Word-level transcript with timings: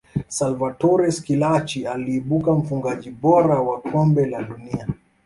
salvatore 0.27 1.11
schillaci 1.11 1.85
aliibuka 1.87 2.53
mfungaji 2.53 3.11
bora 3.11 3.59
wa 3.59 3.81
kombe 3.81 4.25
la 4.25 4.43
dunia 4.43 4.87